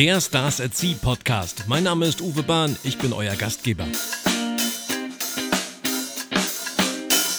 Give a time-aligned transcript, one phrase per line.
[0.00, 1.64] Der Stars at Sea Podcast.
[1.68, 3.84] Mein Name ist Uwe Bahn, ich bin euer Gastgeber.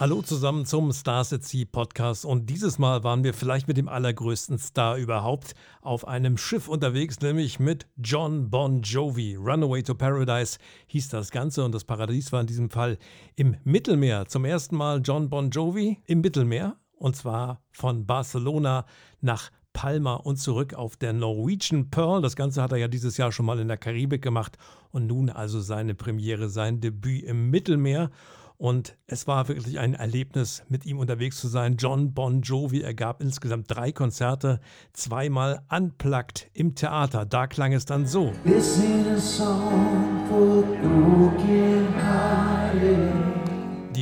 [0.00, 3.90] Hallo zusammen zum Stars at Sea Podcast und dieses Mal waren wir vielleicht mit dem
[3.90, 9.36] allergrößten Star überhaupt auf einem Schiff unterwegs, nämlich mit John Bon Jovi.
[9.36, 12.96] Runaway to Paradise hieß das Ganze und das Paradies war in diesem Fall
[13.34, 14.28] im Mittelmeer.
[14.28, 18.86] Zum ersten Mal John Bon Jovi im Mittelmeer und zwar von Barcelona
[19.20, 22.22] nach Palma und zurück auf der Norwegian Pearl.
[22.22, 24.56] Das Ganze hat er ja dieses Jahr schon mal in der Karibik gemacht
[24.90, 28.10] und nun also seine Premiere, sein Debüt im Mittelmeer.
[28.56, 31.76] Und es war wirklich ein Erlebnis, mit ihm unterwegs zu sein.
[31.76, 34.60] John Bon Jovi, er gab insgesamt drei Konzerte,
[34.94, 37.26] zweimal unplugged im Theater.
[37.26, 38.32] Da klang es dann so.
[38.44, 43.35] This ain't a song for broken hearted.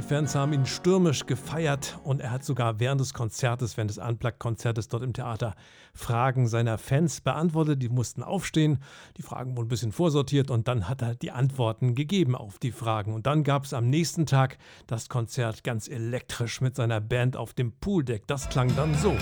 [0.00, 3.98] Die Fans haben ihn stürmisch gefeiert und er hat sogar während des Konzertes, während des
[3.98, 5.54] Unplugged-Konzertes dort im Theater,
[5.92, 7.82] Fragen seiner Fans beantwortet.
[7.82, 8.78] Die mussten aufstehen,
[9.18, 12.72] die Fragen wurden ein bisschen vorsortiert und dann hat er die Antworten gegeben auf die
[12.72, 13.12] Fragen.
[13.12, 17.52] Und dann gab es am nächsten Tag das Konzert ganz elektrisch mit seiner Band auf
[17.52, 18.26] dem Pooldeck.
[18.26, 19.14] Das klang dann so.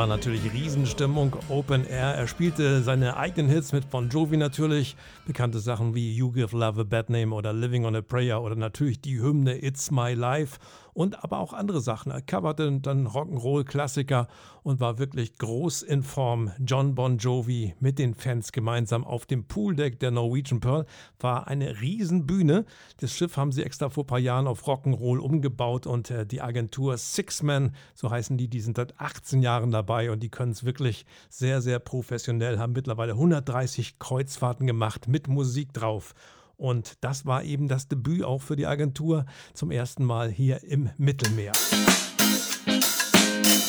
[0.00, 2.14] War natürlich Riesenstimmung, Open Air.
[2.14, 6.80] Er spielte seine eigenen Hits mit Bon Jovi natürlich, bekannte Sachen wie You Give Love
[6.80, 10.58] a Bad Name oder Living on a Prayer oder natürlich die Hymne It's My Life
[10.92, 12.12] und aber auch andere Sachen.
[12.12, 14.28] Er coverte dann Rock'n'Roll-Klassiker
[14.62, 16.52] und war wirklich groß in Form.
[16.64, 20.86] John Bon Jovi mit den Fans gemeinsam auf dem Pooldeck der Norwegian Pearl
[21.18, 22.64] war eine Riesenbühne.
[22.98, 26.40] Das Schiff haben sie extra vor ein paar Jahren auf Rock'n'Roll umgebaut und äh, die
[26.40, 30.64] Agentur Sixman, so heißen die, die sind seit 18 Jahren dabei und die können es
[30.64, 36.14] wirklich sehr, sehr professionell, haben mittlerweile 130 Kreuzfahrten gemacht mit Musik drauf.
[36.60, 40.90] Und das war eben das Debüt auch für die Agentur zum ersten Mal hier im
[40.98, 41.52] Mittelmeer.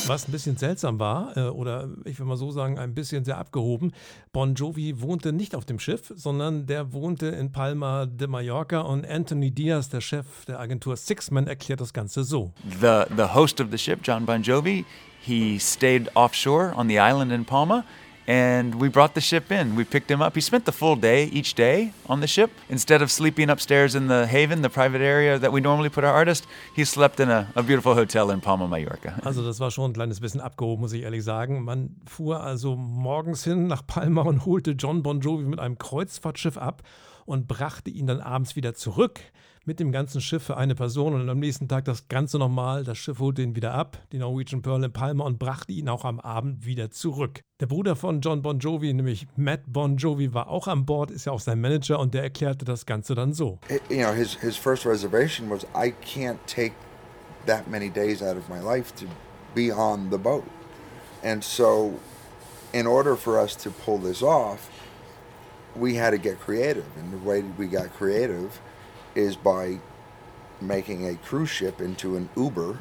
[0.07, 3.37] Was ein bisschen seltsam war, äh, oder ich will mal so sagen, ein bisschen sehr
[3.37, 3.93] abgehoben,
[4.33, 9.07] Bon Jovi wohnte nicht auf dem Schiff, sondern der wohnte in Palma de Mallorca und
[9.07, 12.51] Anthony Diaz, der Chef der Agentur Sixman, erklärt das Ganze so.
[12.81, 14.83] The, the host of the ship, John Bon Jovi,
[15.21, 17.85] he stayed offshore on the island in Palma
[18.31, 19.75] and we brought the ship in.
[19.75, 20.35] We picked him up.
[20.35, 22.49] He spent the full day each day on the ship.
[22.69, 26.13] Instead of sleeping upstairs in the haven, the private area that we normally put our
[26.13, 29.19] artist, he slept in a, a beautiful hotel in Palma, Mallorca.
[29.25, 31.65] Also das war schon ein kleines bisschen abgehoben, muss ich ehrlich sagen.
[31.65, 36.57] Man fuhr also morgens hin nach Palma und holte John Bon Jovi mit einem Kreuzfahrtschiff
[36.57, 36.83] ab
[37.25, 39.19] und brachte ihn dann abends wieder zurück
[39.63, 42.83] mit dem ganzen Schiff für eine Person und am nächsten Tag das Ganze nochmal.
[42.83, 46.03] Das Schiff holte ihn wieder ab, die Norwegian Pearl in Palma, und brachte ihn auch
[46.03, 47.41] am Abend wieder zurück.
[47.59, 51.25] Der Bruder von John Bon Jovi, nämlich Matt Bon Jovi, war auch an Bord, ist
[51.25, 53.59] ja auch sein Manager und der erklärte das Ganze dann so.
[53.89, 56.73] You know, his, his first reservation was, I can't take
[57.45, 59.05] that many days out of my life to
[59.53, 60.45] be on the boat.
[61.23, 61.99] And so,
[62.73, 64.69] in order for us to pull this off,
[65.75, 66.85] we had to get creative.
[66.97, 68.59] And the way we got creative
[69.15, 69.79] is by
[70.59, 72.77] making a cruise ship into an Uber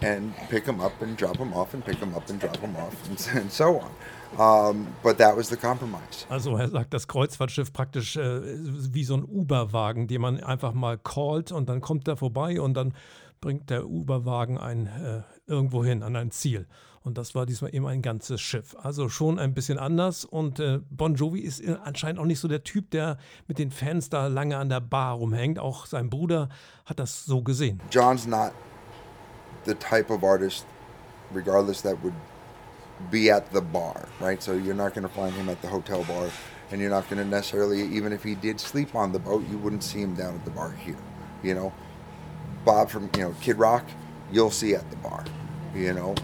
[0.00, 2.76] and pick them up and drop them off and pick them up and drop them
[2.76, 3.90] off and, and so on.
[4.38, 6.26] Um, but that was the compromise.
[6.30, 10.98] Also er sagt, das Kreuzfahrtschiff praktisch äh, wie so ein Uber-Wagen, den man einfach mal
[10.98, 12.94] callt und dann kommt er vorbei und dann
[13.40, 16.66] bringt der Uber-Wagen einen äh, irgendwo hin an ein Ziel.
[17.04, 18.76] Und das war diesmal eben ein ganzes Schiff.
[18.80, 20.24] Also schon ein bisschen anders.
[20.24, 23.18] Und äh, Bon Jovi ist anscheinend auch nicht so der Typ, der
[23.48, 25.58] mit den Fans da lange an der Bar rumhängt.
[25.58, 26.48] Auch sein Bruder
[26.86, 27.80] hat das so gesehen.
[27.90, 28.52] John's not
[29.64, 30.66] the type of artist,
[31.34, 32.14] regardless, that would
[33.10, 34.40] be at the bar, right?
[34.40, 36.28] So you're not going to find him at the hotel bar.
[36.70, 39.58] And you're not going to necessarily, even if he did sleep on the boat, you
[39.58, 40.96] wouldn't see him down at the bar here.
[41.42, 41.72] You know,
[42.64, 43.84] Bob from, you know, Kid Rock,
[44.30, 45.22] you'll see at the bar.
[45.74, 46.14] You know,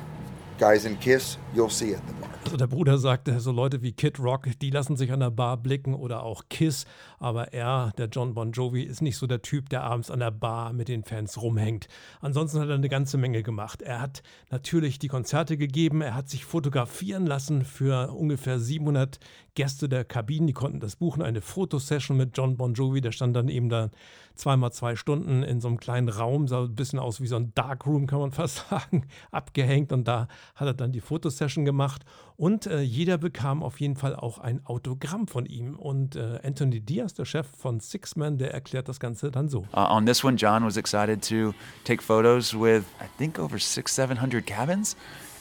[0.58, 2.28] Guys in Kiss, you'll see at the bar.
[2.48, 5.59] Also der Bruder sagte, so Leute wie Kid Rock, die lassen sich an der Bar
[5.59, 6.86] blicken oder auch Kiss,
[7.19, 10.31] aber er, der John Bon Jovi, ist nicht so der Typ, der abends an der
[10.31, 11.88] Bar mit den Fans rumhängt.
[12.23, 13.82] Ansonsten hat er eine ganze Menge gemacht.
[13.82, 19.19] Er hat natürlich die Konzerte gegeben, er hat sich fotografieren lassen für ungefähr 700
[19.55, 23.37] Gäste der Kabinen, die konnten das buchen, eine Fotosession mit John Bon Jovi, der stand
[23.37, 23.90] dann eben da
[24.37, 27.52] zweimal zwei Stunden in so einem kleinen Raum, sah ein bisschen aus wie so ein
[27.55, 29.93] Darkroom, kann man fast sagen, abgehängt.
[29.93, 32.05] Und da hat er dann die Fotosession gemacht
[32.37, 36.81] und äh, jeder bekam auf jeden Fall auch ein Autogramm von ihm und äh, Anthony
[36.81, 39.61] Diaz, der Chef von Sixman, der erklärt das Ganze dann so.
[39.73, 41.55] Uh, on this one, John was excited to
[41.85, 44.96] take photos with, I think, over six, seven hundred cabins.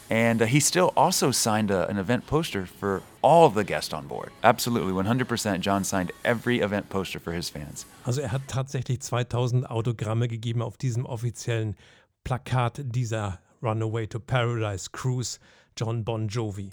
[0.09, 4.07] And uh, he still also signed a, an event poster for all the guests on
[4.07, 4.31] board.
[4.43, 5.59] Absolutely, 100%.
[5.59, 7.85] John signed every event poster for his fans.
[8.05, 11.75] Also er hat tatsächlich 2000 Autogramme gegeben auf diesem offiziellen
[12.23, 15.39] Plakat dieser Runaway to Paradise Cruise,
[15.77, 16.69] John Bon Jovi.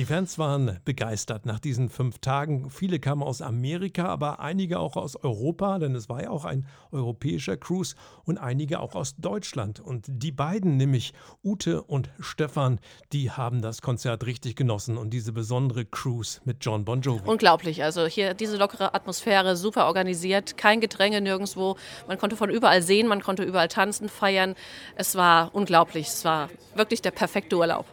[0.00, 2.70] Die Fans waren begeistert nach diesen fünf Tagen.
[2.70, 6.66] Viele kamen aus Amerika, aber einige auch aus Europa, denn es war ja auch ein
[6.90, 9.78] europäischer Cruise und einige auch aus Deutschland.
[9.78, 11.12] Und die beiden, nämlich
[11.44, 12.80] Ute und Stefan,
[13.12, 17.28] die haben das Konzert richtig genossen und diese besondere Cruise mit John Bon Jovi.
[17.28, 17.84] Unglaublich.
[17.84, 21.76] Also hier diese lockere Atmosphäre, super organisiert, kein Gedränge nirgendwo.
[22.08, 24.54] Man konnte von überall sehen, man konnte überall tanzen, feiern.
[24.96, 26.06] Es war unglaublich.
[26.06, 27.84] Es war wirklich der perfekte Urlaub.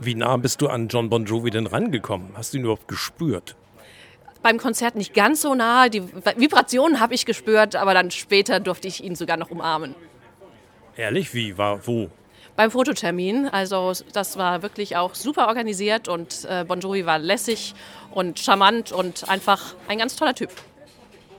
[0.00, 2.30] Wie nah bist du an John Bon Jovi denn rangekommen?
[2.36, 3.56] Hast du ihn überhaupt gespürt?
[4.42, 5.88] Beim Konzert nicht ganz so nah.
[5.88, 6.02] Die
[6.36, 9.94] Vibrationen habe ich gespürt, aber dann später durfte ich ihn sogar noch umarmen.
[10.96, 11.32] Ehrlich?
[11.32, 11.56] Wie?
[11.56, 12.10] War wo?
[12.56, 13.48] Beim Fototermin.
[13.48, 17.74] Also das war wirklich auch super organisiert und äh, Bon Jovi war lässig
[18.10, 20.50] und charmant und einfach ein ganz toller Typ.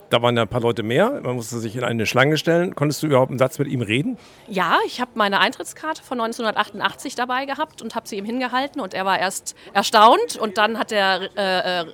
[0.09, 1.21] Da waren ja ein paar Leute mehr.
[1.23, 2.75] Man musste sich in eine Schlange stellen.
[2.75, 4.17] Konntest du überhaupt einen Satz mit ihm reden?
[4.47, 8.81] Ja, ich habe meine Eintrittskarte von 1988 dabei gehabt und habe sie ihm hingehalten.
[8.81, 11.85] Und er war erst erstaunt und dann hat er äh, äh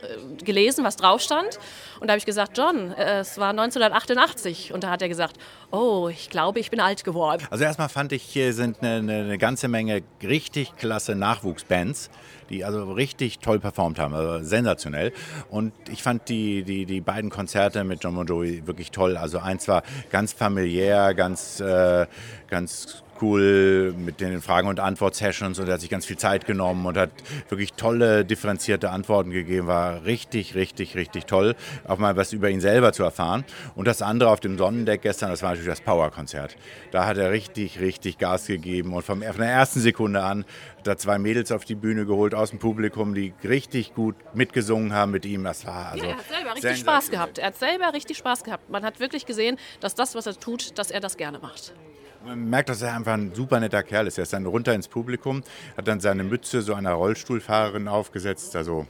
[0.44, 1.60] gelesen, was drauf stand.
[2.01, 4.74] Und da habe ich gesagt, John, äh, es war 1988.
[4.74, 5.38] Und da hat er gesagt,
[5.69, 7.45] oh, ich glaube, ich bin alt geworden.
[7.51, 12.09] Also erstmal fand ich, hier sind eine, eine ganze Menge richtig klasse Nachwuchsbands,
[12.50, 15.13] die also richtig toll performt haben, also sensationell.
[15.51, 19.15] Und ich fand die, die, die beiden Konzerte mit John Bon Jovi wirklich toll.
[19.15, 22.07] Also eins war ganz familiär, ganz, äh,
[22.48, 26.86] ganz cool mit den Fragen- und Antwort-Sessions und er hat sich ganz viel Zeit genommen
[26.86, 27.12] und hat
[27.50, 29.68] wirklich tolle, differenzierte Antworten gegeben.
[29.68, 31.56] War richtig, richtig, richtig toll,
[31.88, 33.46] auch mal was über ihn selber zu erfahren.
[33.76, 36.56] Und das andere auf dem Sonnendeck gestern, das war natürlich das Power-Konzert.
[36.92, 40.46] Da hat er richtig, richtig Gas gegeben und vom, von der ersten Sekunde an
[40.78, 44.94] hat er zwei Mädels auf die Bühne geholt aus dem Publikum, die richtig gut mitgesungen
[44.94, 45.44] haben mit ihm.
[45.44, 47.38] Das war also ja, er hat selber richtig Spaß gehabt.
[47.38, 48.70] Er hat selber richtig Spaß gehabt.
[48.70, 51.74] Man hat wirklich gesehen, dass das, was er tut, dass er das gerne macht.
[52.24, 54.20] Man merkt, dass er einfach ein super netter Kerl ist.
[54.20, 55.42] Er ist dann runter ins Publikum,
[55.76, 58.56] hat dann seine Mütze so einer Rollstuhlfahrerin aufgesetzt.
[58.56, 58.86] Also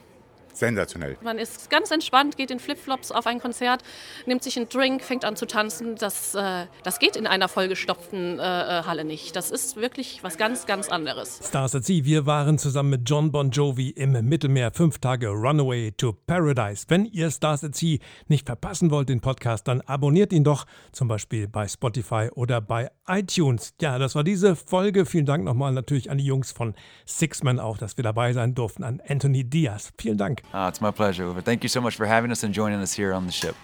[0.53, 1.17] sensationell.
[1.21, 3.83] Man ist ganz entspannt, geht in Flipflops auf ein Konzert,
[4.25, 5.95] nimmt sich einen Drink, fängt an zu tanzen.
[5.95, 9.35] Das, äh, das geht in einer vollgestopften äh, äh Halle nicht.
[9.35, 11.39] Das ist wirklich was ganz, ganz anderes.
[11.43, 15.91] Stars at Sea, wir waren zusammen mit John Bon Jovi im Mittelmeer fünf Tage Runaway
[15.91, 16.85] to Paradise.
[16.87, 21.07] Wenn ihr Stars at Sea nicht verpassen wollt, den Podcast, dann abonniert ihn doch zum
[21.07, 23.73] Beispiel bei Spotify oder bei iTunes.
[23.81, 25.05] Ja, das war diese Folge.
[25.05, 26.75] Vielen Dank nochmal natürlich an die Jungs von
[27.05, 29.91] Sixman auch, dass wir dabei sein durften, an Anthony Diaz.
[29.97, 30.40] Vielen Dank.
[30.53, 31.33] Uh, it's my pleasure.
[31.41, 33.55] Thank you so much for having us and joining us here on the ship.